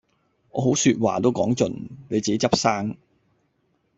[0.49, 2.97] 我好說話都講盡，你自己執生